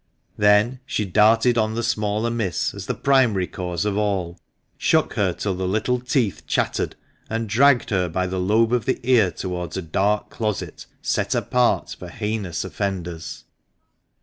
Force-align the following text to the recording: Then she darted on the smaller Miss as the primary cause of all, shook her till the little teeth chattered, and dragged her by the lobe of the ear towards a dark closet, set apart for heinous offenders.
Then 0.35 0.79
she 0.87 1.05
darted 1.05 1.59
on 1.59 1.75
the 1.75 1.83
smaller 1.83 2.31
Miss 2.31 2.73
as 2.73 2.87
the 2.87 2.95
primary 2.95 3.45
cause 3.45 3.85
of 3.85 3.97
all, 3.99 4.39
shook 4.75 5.13
her 5.13 5.31
till 5.31 5.53
the 5.53 5.67
little 5.67 5.99
teeth 5.99 6.41
chattered, 6.47 6.95
and 7.29 7.47
dragged 7.47 7.91
her 7.91 8.09
by 8.09 8.25
the 8.25 8.39
lobe 8.39 8.73
of 8.73 8.85
the 8.85 8.99
ear 9.07 9.29
towards 9.29 9.77
a 9.77 9.81
dark 9.83 10.31
closet, 10.31 10.87
set 11.03 11.35
apart 11.35 11.95
for 11.99 12.07
heinous 12.07 12.63
offenders. 12.63 13.43